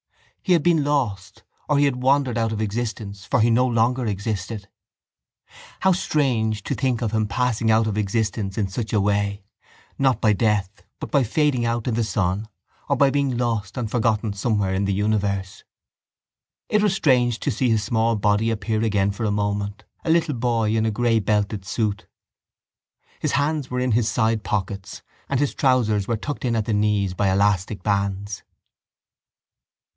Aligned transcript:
He 0.41 0.53
had 0.53 0.63
been 0.63 0.83
lost 0.83 1.43
or 1.69 1.79
had 1.79 1.97
wandered 1.97 2.35
out 2.35 2.51
of 2.51 2.59
existence 2.59 3.23
for 3.23 3.39
he 3.39 3.51
no 3.51 3.67
longer 3.67 4.07
existed. 4.07 4.67
How 5.81 5.91
strange 5.91 6.63
to 6.63 6.73
think 6.73 7.03
of 7.03 7.11
him 7.11 7.27
passing 7.27 7.69
out 7.69 7.85
of 7.85 7.99
existence 7.99 8.57
in 8.57 8.67
such 8.67 8.91
a 8.93 8.99
way, 8.99 9.43
not 9.99 10.19
by 10.19 10.33
death 10.33 10.83
but 10.99 11.11
by 11.11 11.23
fading 11.23 11.63
out 11.65 11.87
in 11.87 11.93
the 11.93 12.03
sun 12.03 12.47
or 12.89 12.95
by 12.97 13.11
being 13.11 13.37
lost 13.37 13.77
and 13.77 13.91
forgotten 13.91 14.33
somewhere 14.33 14.73
in 14.73 14.85
the 14.85 14.93
universe! 14.93 15.63
It 16.67 16.81
was 16.81 16.95
strange 16.95 17.39
to 17.41 17.51
see 17.51 17.69
his 17.69 17.83
small 17.83 18.15
body 18.15 18.49
appear 18.49 18.81
again 18.83 19.11
for 19.11 19.23
a 19.25 19.31
moment: 19.31 19.83
a 20.03 20.09
little 20.09 20.33
boy 20.35 20.75
in 20.75 20.87
a 20.87 20.91
grey 20.91 21.19
belted 21.19 21.63
suit. 21.63 22.07
His 23.19 23.33
hands 23.33 23.69
were 23.69 23.79
in 23.79 23.91
his 23.91 24.09
sidepockets 24.09 25.03
and 25.29 25.39
his 25.39 25.53
trousers 25.53 26.07
were 26.07 26.17
tucked 26.17 26.43
in 26.43 26.55
at 26.55 26.65
the 26.65 26.73
knees 26.73 27.13
by 27.13 27.29
elastic 27.31 27.83
bands. 27.83 28.41